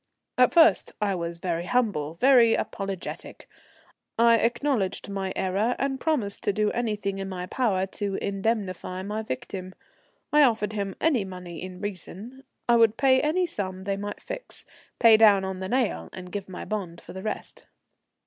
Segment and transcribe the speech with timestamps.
[0.39, 3.47] At first I was very humble, very apologetic.
[4.17, 9.21] I acknowledged my error, and promised to do anything in my power to indemnify my
[9.21, 9.75] victim.
[10.33, 14.65] I offered him any money in reason, I would pay any sum they might fix,
[14.97, 17.67] pay down on the nail and give my bond for the rest.